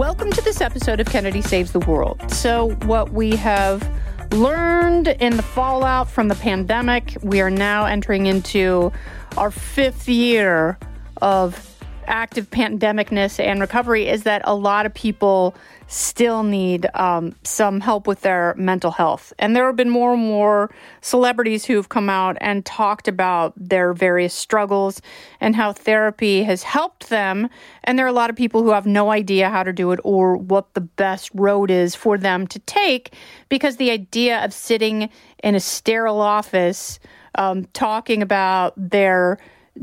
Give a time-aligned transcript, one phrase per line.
[0.00, 2.32] Welcome to this episode of Kennedy Saves the World.
[2.32, 3.86] So, what we have
[4.32, 8.92] learned in the fallout from the pandemic, we are now entering into
[9.36, 10.78] our fifth year
[11.20, 11.69] of
[12.10, 15.54] active pandemicness and recovery is that a lot of people
[15.86, 19.32] still need um, some help with their mental health.
[19.38, 23.92] And there have been more and more celebrities who've come out and talked about their
[23.92, 25.02] various struggles
[25.40, 27.48] and how therapy has helped them.
[27.82, 30.00] And there are a lot of people who have no idea how to do it
[30.04, 33.14] or what the best road is for them to take
[33.48, 35.10] because the idea of sitting
[35.42, 37.00] in a sterile office
[37.36, 39.38] um, talking about their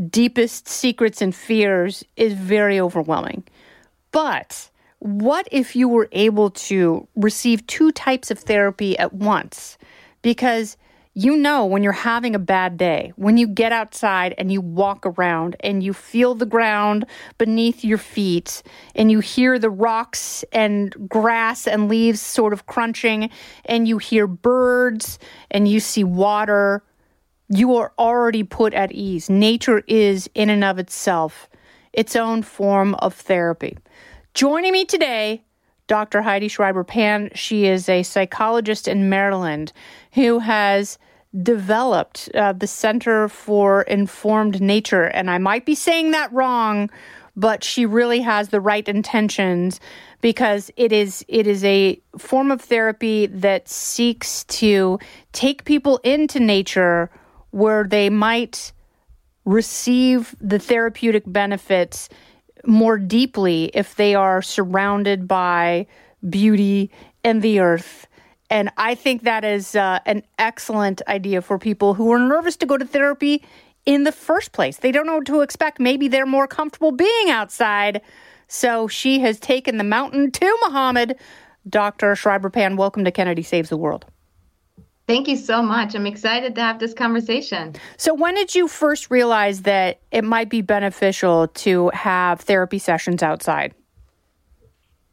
[0.09, 3.43] deepest secrets and fears is very overwhelming.
[4.11, 9.77] But what if you were able to receive two types of therapy at once?
[10.21, 10.77] Because
[11.13, 15.03] you know when you're having a bad day, when you get outside and you walk
[15.03, 17.07] around and you feel the ground
[17.39, 18.61] beneath your feet
[18.93, 23.31] and you hear the rocks and grass and leaves sort of crunching
[23.65, 25.17] and you hear birds
[25.49, 26.83] and you see water
[27.49, 29.29] you are already put at ease.
[29.29, 31.49] Nature is, in and of itself,
[31.93, 33.77] its own form of therapy.
[34.33, 35.43] Joining me today,
[35.87, 36.21] Dr.
[36.21, 37.29] Heidi Schreiber Pan.
[37.33, 39.71] She is a psychologist in Maryland
[40.11, 40.97] who has
[41.41, 45.05] developed uh, the Center for Informed Nature.
[45.05, 46.89] And I might be saying that wrong,
[47.35, 49.79] but she really has the right intentions
[50.19, 54.99] because it is it is a form of therapy that seeks to
[55.31, 57.09] take people into nature
[57.51, 58.71] where they might
[59.45, 62.09] receive the therapeutic benefits
[62.65, 65.87] more deeply if they are surrounded by
[66.29, 66.91] beauty
[67.23, 68.07] and the earth.
[68.49, 72.65] And I think that is uh, an excellent idea for people who are nervous to
[72.65, 73.43] go to therapy
[73.85, 74.77] in the first place.
[74.77, 75.79] They don't know what to expect.
[75.79, 78.01] Maybe they're more comfortable being outside.
[78.47, 81.17] So she has taken the mountain to Muhammad.
[81.67, 82.15] Dr.
[82.15, 84.05] Schreiber Pan, welcome to Kennedy Saves the World.
[85.07, 85.95] Thank you so much.
[85.95, 87.75] I'm excited to have this conversation.
[87.95, 93.23] So, when did you first realize that it might be beneficial to have therapy sessions
[93.23, 93.73] outside?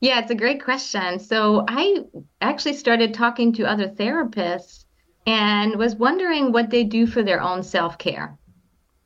[0.01, 1.21] Yeah, it's a great question.
[1.21, 2.01] So, I
[2.41, 4.85] actually started talking to other therapists
[5.27, 8.37] and was wondering what they do for their own self care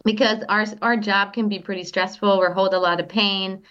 [0.04, 2.40] because our, our job can be pretty stressful.
[2.40, 3.62] We hold a lot of pain.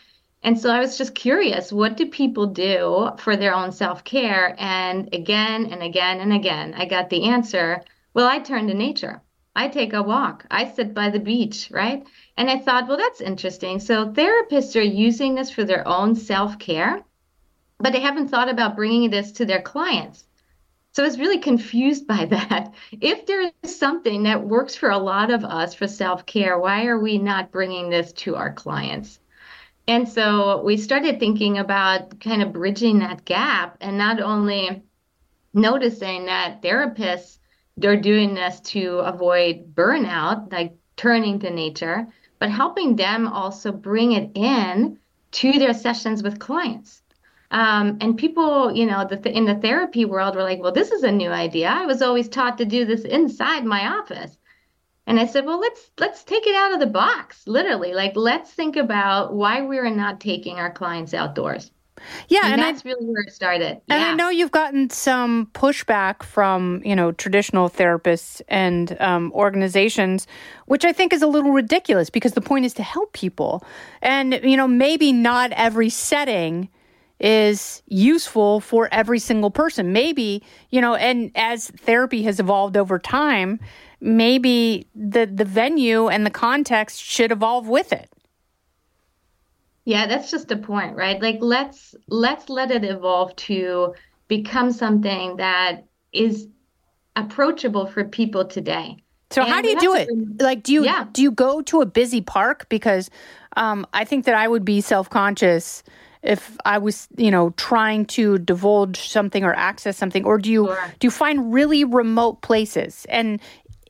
[0.47, 4.56] And so I was just curious, what do people do for their own self care?
[4.58, 9.22] And again and again and again, I got the answer well, I turn to nature.
[9.57, 10.46] I take a walk.
[10.50, 12.07] I sit by the beach, right?
[12.38, 13.81] And I thought, well, that's interesting.
[13.81, 17.03] So therapists are using this for their own self care,
[17.80, 20.24] but they haven't thought about bringing this to their clients.
[20.94, 22.74] So I was really confused by that.
[23.02, 26.86] If there is something that works for a lot of us for self care, why
[26.86, 29.19] are we not bringing this to our clients?
[29.88, 34.84] And so we started thinking about kind of bridging that gap and not only
[35.53, 37.38] noticing that therapists
[37.78, 42.08] they're doing this to avoid burnout, like turning to nature,
[42.40, 45.00] but helping them also bring it in
[45.31, 47.02] to their sessions with clients.
[47.52, 50.92] Um, and people, you know, the th- in the therapy world were like, well, this
[50.92, 51.69] is a new idea.
[51.69, 54.38] I was always taught to do this inside my office.
[55.07, 57.94] And I said, well, let's let's take it out of the box, literally.
[57.94, 61.72] Like let's think about why we're not taking our clients outdoors.
[62.28, 63.81] Yeah, and, and that's I, really where it started.
[63.90, 64.09] And yeah.
[64.09, 70.27] I know you've gotten some pushback from you know traditional therapists and um, organizations,
[70.65, 73.63] which I think is a little ridiculous because the point is to help people,
[74.01, 76.69] and you know maybe not every setting
[77.19, 79.92] is useful for every single person.
[79.92, 83.59] Maybe, you know, and as therapy has evolved over time,
[83.99, 88.09] maybe the the venue and the context should evolve with it.
[89.85, 91.21] Yeah, that's just the point, right?
[91.21, 93.94] Like let's let's let it evolve to
[94.27, 96.47] become something that is
[97.15, 98.97] approachable for people today.
[99.31, 100.09] So and how do you do it?
[100.41, 101.05] like do you yeah.
[101.11, 103.09] do you go to a busy park because
[103.55, 105.83] um, I think that I would be self-conscious
[106.23, 110.65] if I was, you know, trying to divulge something or access something, or do you
[110.67, 110.94] Sure.
[110.99, 113.05] do you find really remote places?
[113.09, 113.39] And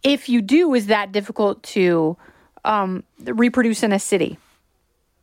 [0.07, 2.17] if you do, is that difficult to
[2.63, 4.37] um, reproduce in a city?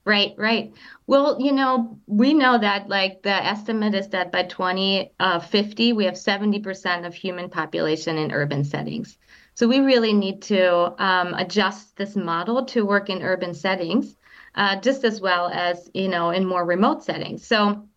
[0.04, 0.72] Right, right.
[1.06, 6.14] Well, you know, we know that like the estimate is that by 2050, we have
[6.14, 9.16] 70% of human population in urban settings.
[9.54, 14.16] So we really need to um, adjust this model to work in urban settings,
[14.56, 17.46] uh, just as well as, you know, in more remote settings.
[17.46, 17.88] So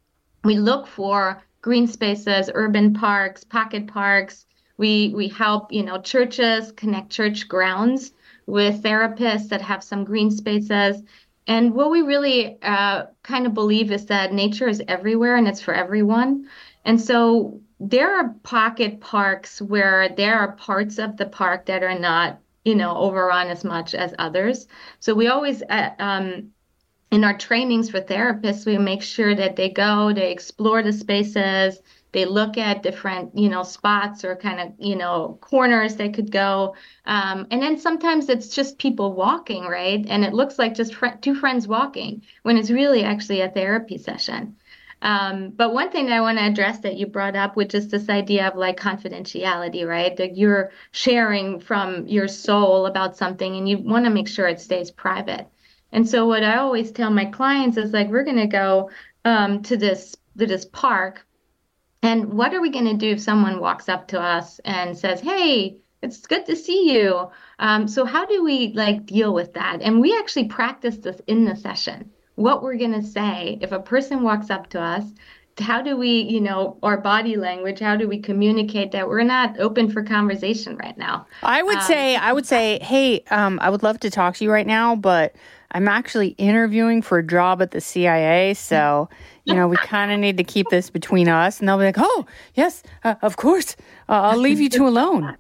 [0.46, 4.46] we look for green spaces, urban parks, pocket parks.
[4.78, 8.12] We we help, you know, churches connect church grounds
[8.46, 11.02] with therapists that have some green spaces.
[11.48, 15.62] And what we really uh, kind of believe is that nature is everywhere and it's
[15.62, 16.50] for everyone.
[16.84, 21.98] And so there are pocket parks where there are parts of the park that are
[21.98, 24.68] not, you know, overrun as much as others.
[25.00, 26.52] So we always, uh, um,
[27.12, 31.80] in our trainings for therapists, we make sure that they go, they explore the spaces,
[32.18, 36.32] they look at different, you know, spots or kind of, you know, corners they could
[36.32, 36.76] go.
[37.06, 40.04] Um, and then sometimes it's just people walking, right?
[40.10, 44.00] And it looks like just fr- two friends walking when it's really actually a therapy
[44.00, 44.56] session.
[45.04, 47.88] Um, but one thing that I want to address that you brought up, which is
[47.88, 50.18] this idea of like confidentiality, right?
[50.18, 54.60] That you're sharing from your soul about something and you want to make sure it
[54.60, 55.46] stays private.
[55.92, 58.90] And so what I always tell my clients is like, we're going to go
[59.24, 61.27] um, to this to this park,
[62.04, 65.20] and what are we going to do if someone walks up to us and says,
[65.20, 67.30] "Hey, it's good to see you."
[67.60, 69.82] Um, so how do we like deal with that?
[69.82, 72.12] And we actually practice this in the session.
[72.36, 75.06] What we're going to say if a person walks up to us.
[75.60, 79.60] How do we, you know, our body language, how do we communicate that we're not
[79.60, 81.26] open for conversation right now?
[81.42, 84.52] I would say, I would say, hey, um, I would love to talk to you
[84.52, 85.36] right now, but
[85.72, 89.10] I'm actually interviewing for a job at the CIA, so
[89.44, 91.60] you know we kind of need to keep this between us.
[91.60, 92.26] And they'll be like, "Oh,
[92.56, 93.76] yes, uh, of course,
[94.08, 95.36] uh, I'll leave you two alone."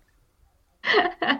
[1.21, 1.39] oh,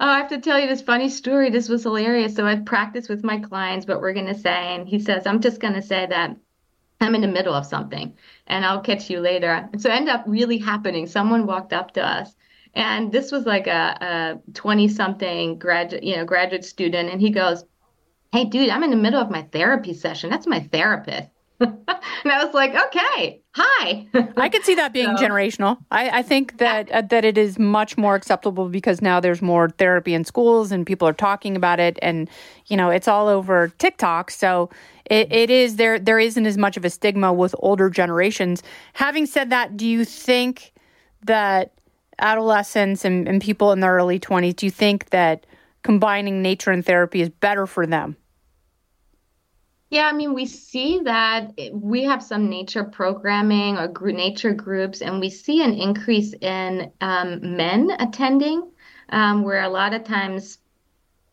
[0.00, 1.50] I have to tell you this funny story.
[1.50, 2.34] This was hilarious.
[2.34, 4.74] So I've practiced with my clients what we're going to say.
[4.74, 6.36] And he says, I'm just going to say that
[7.00, 8.14] I'm in the middle of something
[8.46, 9.68] and I'll catch you later.
[9.72, 11.06] And so ended up really happening.
[11.06, 12.34] Someone walked up to us
[12.74, 17.10] and this was like a 20 something graduate, you know, graduate student.
[17.10, 17.64] And he goes,
[18.32, 20.28] Hey, dude, I'm in the middle of my therapy session.
[20.28, 21.30] That's my therapist.
[21.60, 24.06] And I was like, okay, hi.
[24.36, 25.78] I could see that being So- generational.
[25.90, 29.68] I, I think that uh, that it is much more acceptable because now there's more
[29.70, 32.28] therapy in schools and people are talking about it, and
[32.66, 34.30] you know it's all over TikTok.
[34.30, 34.70] So
[35.06, 35.98] it, it is there.
[35.98, 38.62] There isn't as much of a stigma with older generations.
[38.94, 40.72] Having said that, do you think
[41.24, 41.72] that
[42.18, 45.46] adolescents and, and people in their early twenties, do you think that
[45.82, 48.16] combining nature and therapy is better for them?
[49.94, 55.02] Yeah, I mean, we see that we have some nature programming or gr nature groups,
[55.02, 58.72] and we see an increase in um, men attending,
[59.10, 60.58] um, where a lot of times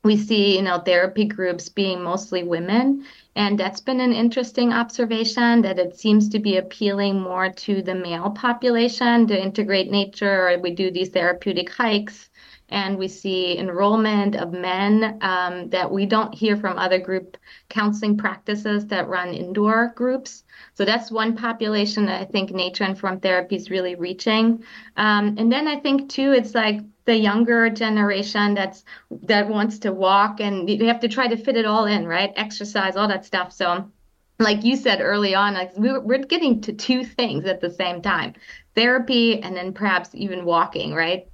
[0.04, 3.04] we see, you know, therapy groups being mostly women.
[3.36, 7.96] And that's been an interesting observation that it seems to be appealing more to the
[7.96, 12.30] male population to integrate nature, or we do these therapeutic hikes
[12.72, 17.38] and we see enrollment of men um, that we don't hear from other group
[17.70, 20.44] counseling practices that run indoor groups.
[20.74, 24.64] So that's one population that I think nature informed therapy is really reaching.
[24.98, 28.84] Um, and then I think too, it's like the younger generation that's
[29.24, 32.32] that wants to walk and you have to try to fit it all in, right?
[32.36, 33.52] Exercise, all that stuff.
[33.52, 33.92] So
[34.40, 38.02] like you said early on, like we, we're getting to two things at the same
[38.02, 38.34] time
[38.76, 41.28] therapy and then perhaps even walking, right?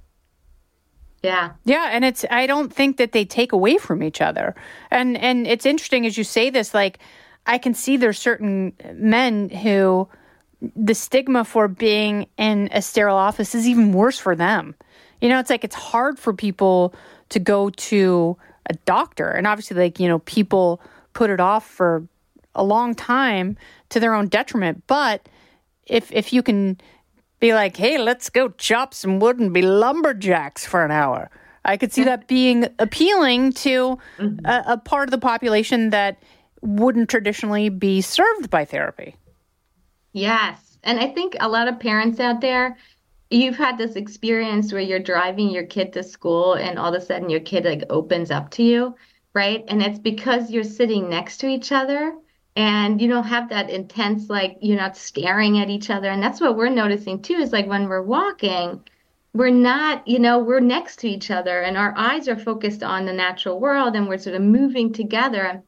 [1.22, 1.52] Yeah.
[1.64, 4.54] Yeah, and it's I don't think that they take away from each other.
[4.90, 6.98] And and it's interesting as you say this like
[7.46, 10.08] I can see there's certain men who
[10.76, 14.74] the stigma for being in a sterile office is even worse for them.
[15.20, 16.94] You know, it's like it's hard for people
[17.30, 19.28] to go to a doctor.
[19.30, 20.80] And obviously like, you know, people
[21.14, 22.06] put it off for
[22.54, 23.56] a long time
[23.90, 25.28] to their own detriment, but
[25.86, 26.78] if if you can
[27.40, 31.30] be like, hey, let's go chop some wood and be lumberjacks for an hour.
[31.64, 34.46] I could see that being appealing to mm-hmm.
[34.46, 36.22] a, a part of the population that
[36.62, 39.14] wouldn't traditionally be served by therapy.
[40.12, 40.78] Yes.
[40.82, 42.76] And I think a lot of parents out there,
[43.30, 47.04] you've had this experience where you're driving your kid to school and all of a
[47.04, 48.94] sudden your kid like opens up to you,
[49.34, 49.64] right?
[49.68, 52.14] And it's because you're sitting next to each other
[52.58, 56.10] and you don't have that intense, like you're not staring at each other.
[56.10, 58.82] And that's what we're noticing too, is like when we're walking,
[59.32, 63.06] we're not, you know, we're next to each other and our eyes are focused on
[63.06, 65.62] the natural world and we're sort of moving together.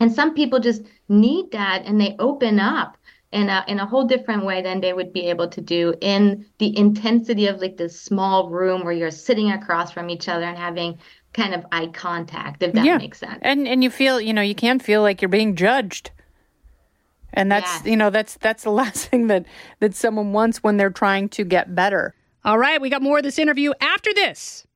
[0.00, 2.96] And some people just need that and they open up
[3.32, 6.46] in a in a whole different way than they would be able to do in
[6.56, 10.56] the intensity of like this small room where you're sitting across from each other and
[10.56, 10.98] having
[11.34, 12.98] kind of eye contact if that yeah.
[12.98, 16.10] makes sense and and you feel you know you can feel like you're being judged
[17.32, 19.46] and that's you know that's that's the last thing that
[19.80, 23.24] that someone wants when they're trying to get better all right we got more of
[23.24, 24.66] this interview after this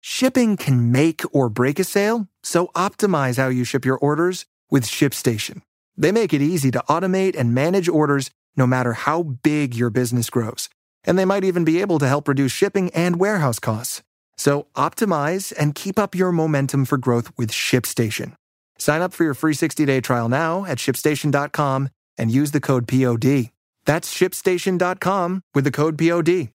[0.00, 4.84] shipping can make or break a sale so optimize how you ship your orders with
[4.84, 5.62] shipstation
[5.96, 10.30] they make it easy to automate and manage orders no matter how big your business
[10.30, 10.68] grows.
[11.04, 14.02] And they might even be able to help reduce shipping and warehouse costs.
[14.36, 18.34] So optimize and keep up your momentum for growth with ShipStation.
[18.80, 23.50] Sign up for your free 60-day trial now at shipstation.com and use the code POD.
[23.84, 26.48] That's shipstation.com with the code POD.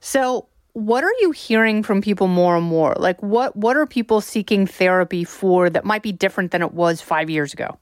[0.00, 2.94] So, what are you hearing from people more and more?
[2.96, 7.00] Like what what are people seeking therapy for that might be different than it was
[7.00, 7.78] 5 years ago?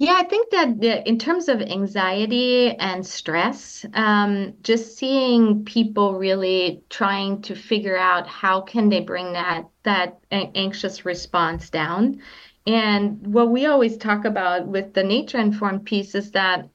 [0.00, 6.14] Yeah, I think that the, in terms of anxiety and stress, um, just seeing people
[6.18, 12.22] really trying to figure out how can they bring that that anxious response down.
[12.66, 16.68] And what we always talk about with the nature informed piece is that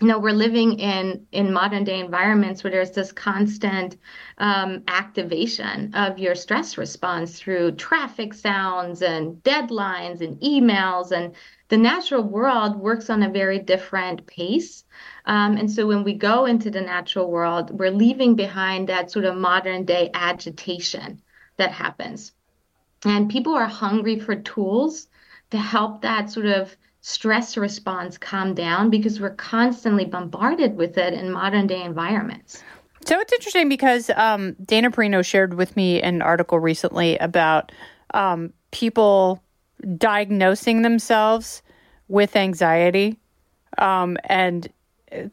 [0.00, 3.96] you know we're living in in modern day environments where there's this constant
[4.38, 11.34] um, activation of your stress response through traffic sounds and deadlines and emails and
[11.68, 14.84] the natural world works on a very different pace.
[15.24, 19.24] Um, and so when we go into the natural world, we're leaving behind that sort
[19.24, 21.20] of modern day agitation
[21.56, 22.32] that happens.
[23.04, 25.08] And people are hungry for tools
[25.50, 26.76] to help that sort of
[27.06, 32.64] stress response calm down because we're constantly bombarded with it in modern day environments.
[33.04, 37.70] So it's interesting because um, Dana Perino shared with me an article recently about
[38.12, 39.40] um, people
[39.96, 41.62] diagnosing themselves
[42.08, 43.20] with anxiety
[43.78, 44.68] um, and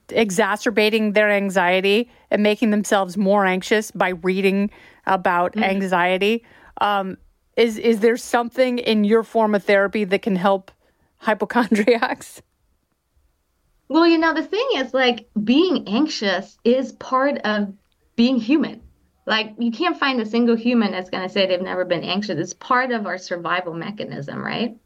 [0.09, 4.69] exacerbating their anxiety and making themselves more anxious by reading
[5.07, 5.63] about mm-hmm.
[5.63, 6.43] anxiety.
[6.81, 7.17] Um,
[7.57, 10.69] is is there something in your form of therapy that can help
[11.23, 12.41] hypochondriacs?
[13.89, 17.73] Well, you know, the thing is like being anxious is part of
[18.15, 18.81] being human.
[19.25, 22.39] Like you can't find a single human that's going to say they've never been anxious.
[22.39, 24.77] It's part of our survival mechanism, right?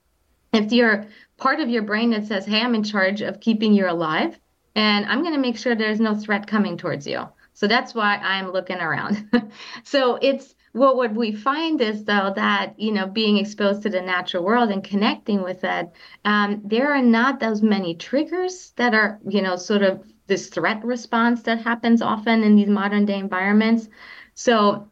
[0.54, 1.06] If you're
[1.38, 4.40] part of your brain that says, "Hey, I'm in charge of keeping you alive,
[4.76, 8.18] and I'm going to make sure there's no threat coming towards you." So that's why
[8.18, 9.30] I'm looking around.
[9.84, 14.44] so it's what we find is though that you know being exposed to the natural
[14.44, 15.90] world and connecting with it,
[16.26, 20.84] um, there are not those many triggers that are you know sort of this threat
[20.84, 23.90] response that happens often in these modern day environments.
[24.36, 24.90] So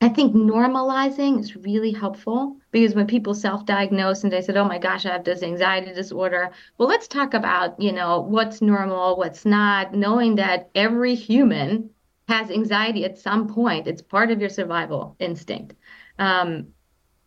[0.00, 4.78] I think normalizing is really helpful because when people self-diagnose and they said, "Oh my
[4.78, 9.44] gosh, I have this anxiety disorder," well, let's talk about you know what's normal, what's
[9.44, 11.90] not, knowing that every human
[12.28, 13.86] has anxiety at some point.
[13.86, 15.74] It's part of your survival instinct,
[16.18, 16.68] um,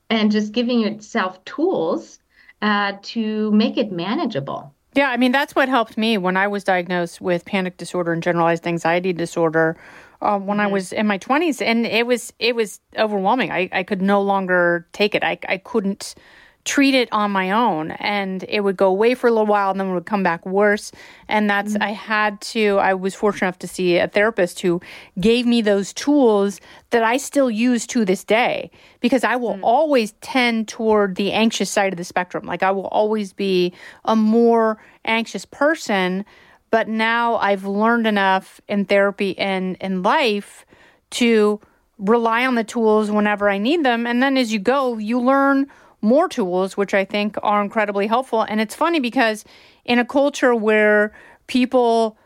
[0.10, 2.20] and just giving yourself tools
[2.62, 4.74] uh, to make it manageable.
[4.96, 8.24] Yeah, I mean that's what helped me when I was diagnosed with panic disorder and
[8.24, 9.78] generalized anxiety disorder
[10.22, 10.68] um, when mm-hmm.
[10.68, 13.52] I was in my twenties, and it was it was overwhelming.
[13.52, 15.24] I, I could no longer take it.
[15.24, 16.16] I I couldn't
[16.70, 19.80] treat it on my own and it would go away for a little while and
[19.80, 20.92] then it would come back worse
[21.28, 21.82] and that's mm-hmm.
[21.82, 24.80] i had to i was fortunate enough to see a therapist who
[25.20, 26.62] gave me those tools
[26.92, 29.64] that i still use to this day because i will mm-hmm.
[29.64, 33.74] always tend toward the anxious side of the spectrum like i will always be
[34.06, 36.24] a more anxious person
[36.72, 40.68] but now I've learned enough in therapy and in life
[41.12, 41.60] to
[41.98, 44.06] rely on the tools whenever I need them.
[44.06, 45.68] And then as you go, you learn
[46.02, 48.42] more tools, which I think are incredibly helpful.
[48.42, 49.46] And it's funny because
[49.86, 51.14] in a culture where
[51.48, 52.18] people,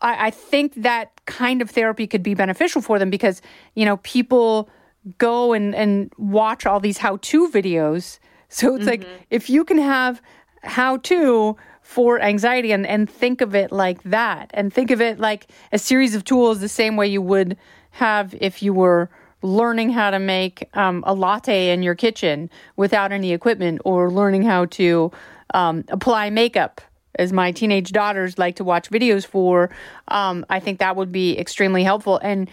[0.00, 3.40] I, I think that kind of therapy could be beneficial for them because,
[3.74, 4.68] you know, people
[5.16, 8.18] go and, and watch all these how to videos.
[8.50, 9.02] So it's mm-hmm.
[9.02, 10.22] like if you can have
[10.62, 15.18] how to for anxiety and, and think of it like that and think of it
[15.18, 17.58] like a series of tools the same way you would
[17.90, 19.10] have if you were
[19.42, 24.42] learning how to make um, a latte in your kitchen without any equipment or learning
[24.42, 25.10] how to
[25.54, 26.80] um, apply makeup.
[27.14, 29.70] As my teenage daughters like to watch videos for
[30.06, 32.20] um, i think that would be extremely helpful.
[32.22, 32.48] And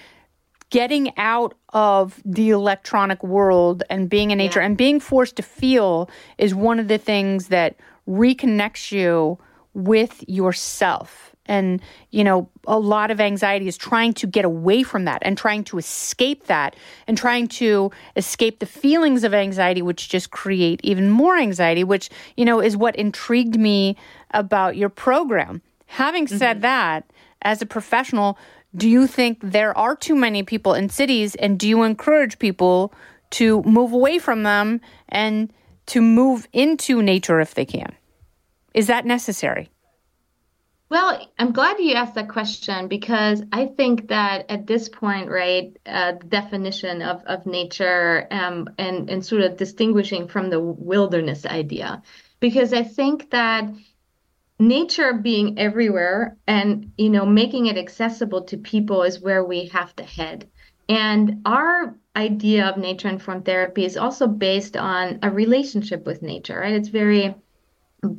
[0.72, 4.66] getting out of the electronic world and being in nature yeah.
[4.66, 7.76] and being forced to feel is one of the things that
[8.08, 9.38] reconnects you
[9.74, 15.06] with yourself And, you know, a lot of anxiety is trying to get away from
[15.06, 16.76] that and trying to escape that
[17.08, 22.10] and trying to escape the feelings of anxiety, which just create even more anxiety, which,
[22.36, 23.96] you know, is what intrigued me
[24.32, 25.62] about your program.
[25.86, 26.62] Having said mm-hmm.
[26.62, 27.12] that,
[27.44, 28.40] as a professional,
[28.76, 32.94] do you think there are too many people in cities and do you encourage people
[33.32, 35.54] to move away from them and
[35.86, 37.94] to move into nature if they can?
[38.74, 39.70] Is that necessary?
[40.88, 45.76] Well, I'm glad you asked that question because I think that at this point, right,
[45.86, 51.46] uh, the definition of, of nature um, and, and sort of distinguishing from the wilderness
[51.46, 52.04] idea,
[52.40, 53.74] because I think that
[54.60, 59.96] nature being everywhere and, you know, making it accessible to people is where we have
[59.96, 60.48] to head.
[60.88, 66.60] And our idea of nature informed therapy is also based on a relationship with nature,
[66.60, 66.74] right?
[66.74, 67.34] It's very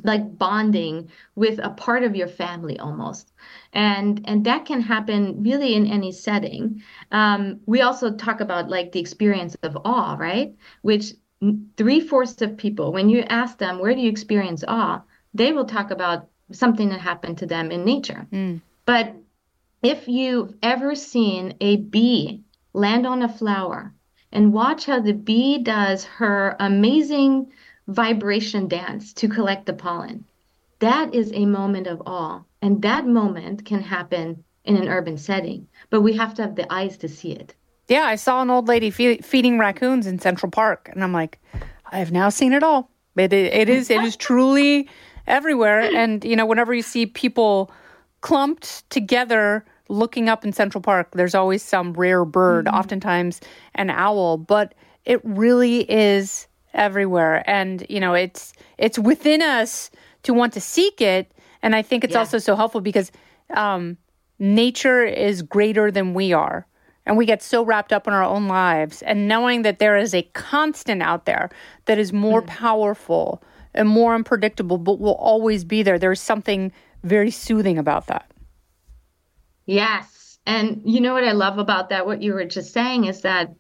[0.05, 3.33] like bonding with a part of your family almost.
[3.73, 6.83] And and that can happen really in any setting.
[7.13, 10.55] Um, we also talk about like the experience of awe right?
[10.83, 11.13] Which
[11.77, 15.03] three-fourths of people when you ask them where do you experience awe?
[15.35, 18.27] they will talk about something that happened to them in nature.
[18.33, 18.61] Mm.
[18.87, 19.15] but
[19.83, 23.93] if you've ever seen a bee land on a flower
[24.33, 27.53] and watch how the bee does her amazing
[27.89, 30.25] vibration dance to collect the pollen.
[30.81, 32.43] That is a moment of awe.
[32.63, 36.71] And that moment can happen in an urban setting, but we have to have the
[36.73, 37.55] eyes to see it.
[37.89, 41.39] Yeah, I saw an old lady fe- feeding raccoons in Central Park, and I'm like,
[41.93, 42.91] I have now seen it all.
[43.17, 44.89] It, it is it is truly
[45.27, 45.81] everywhere.
[45.95, 47.71] And you know, whenever you see people
[48.21, 52.77] clumped together looking up in Central Park, there's always some rare bird, mm-hmm.
[52.77, 53.41] oftentimes
[53.77, 54.37] an owl.
[54.37, 54.75] But
[55.05, 57.43] it really is everywhere.
[57.49, 59.91] And you know it's it's within us
[60.23, 61.33] to want to seek it.
[61.63, 62.21] And i think it's yeah.
[62.21, 63.11] also so helpful because
[63.55, 63.97] um,
[64.39, 66.67] nature is greater than we are.
[67.07, 70.13] And we get so wrapped up in our own lives and knowing that there is
[70.13, 71.51] a constant out there
[71.85, 72.49] that is more mm.
[72.49, 73.43] powerful
[73.75, 75.99] and more unpredictable but will always be there.
[75.99, 76.73] There's something
[77.05, 78.29] very soothing about that.
[79.67, 80.39] Yes.
[80.47, 82.07] And you know what i love about that?
[82.07, 83.55] What you were just saying is that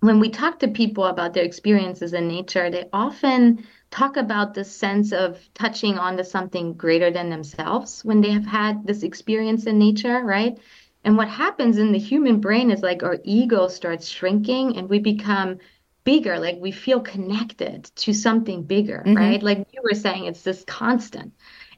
[0.00, 4.64] when we talk to people about their experiences in nature, they often talk about the
[4.64, 9.78] sense of touching onto something greater than themselves when they have had this experience in
[9.78, 10.58] nature, right?
[11.04, 14.98] And what happens in the human brain is like our ego starts shrinking and we
[14.98, 15.58] become
[16.04, 19.16] bigger, like we feel connected to something bigger, mm-hmm.
[19.16, 19.42] right?
[19.42, 21.32] Like you were saying, it's this constant.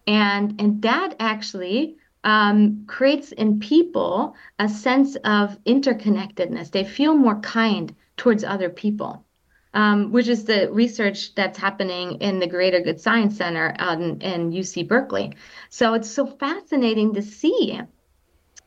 [0.06, 6.70] And and that actually um, creates in people a sense of interconnectedness.
[6.70, 9.24] They feel more kind towards other people,
[9.72, 14.50] um, which is the research that's happening in the Greater Good Science Center in, in
[14.50, 15.33] UC Berkeley.
[15.70, 17.80] So it's so fascinating to see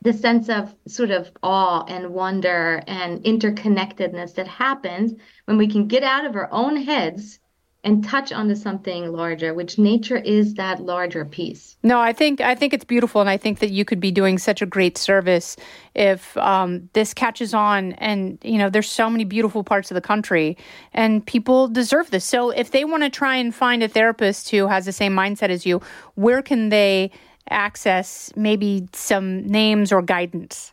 [0.02, 5.14] the sense of sort of awe and wonder and interconnectedness that happens
[5.44, 7.38] when we can get out of our own heads
[7.84, 11.76] and touch onto something larger which nature is that larger piece.
[11.82, 14.38] No i think i think it's beautiful and i think that you could be doing
[14.38, 15.56] such a great service
[15.94, 20.00] if um, this catches on and you know there's so many beautiful parts of the
[20.00, 20.56] country
[20.92, 22.24] and people deserve this.
[22.24, 25.50] So if they want to try and find a therapist who has the same mindset
[25.50, 25.80] as you
[26.14, 27.10] where can they
[27.50, 30.72] access maybe some names or guidance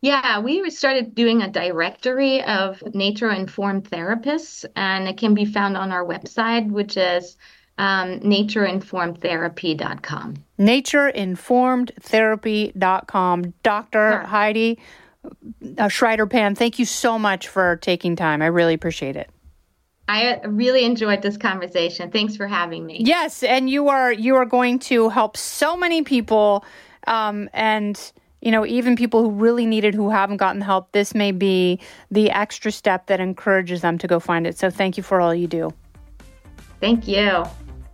[0.00, 5.76] yeah, we started doing a directory of nature informed therapists, and it can be found
[5.76, 7.36] on our website, which is
[7.78, 10.34] um, natureinformedtherapy.com.
[10.58, 13.54] Natureinformedtherapy.com.
[13.62, 14.12] Dr.
[14.12, 14.26] Sure.
[14.26, 14.78] Heidi
[15.78, 18.42] uh, Schreiber Pan, thank you so much for taking time.
[18.42, 19.30] I really appreciate it.
[20.08, 22.10] I really enjoyed this conversation.
[22.10, 23.02] Thanks for having me.
[23.04, 26.64] Yes, and you are you are going to help so many people,
[27.06, 31.14] um, and you know, even people who really need it who haven't gotten help, this
[31.14, 31.78] may be
[32.10, 34.58] the extra step that encourages them to go find it.
[34.58, 35.70] So thank you for all you do.
[36.80, 37.44] Thank you.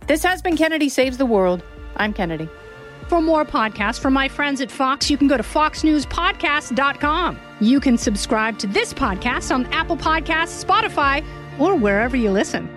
[0.07, 1.63] This has been Kennedy Saves the World.
[1.97, 2.47] I'm Kennedy.
[3.07, 7.39] For more podcasts from my friends at Fox, you can go to foxnewspodcast.com.
[7.59, 11.25] You can subscribe to this podcast on Apple Podcasts, Spotify,
[11.59, 12.76] or wherever you listen.